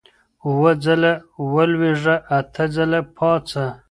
اووه 0.45 0.71
ځله 0.83 1.13
ولوېږه، 1.53 2.15
اته 2.37 2.63
ځله 2.75 2.99
پاڅه. 3.17 3.65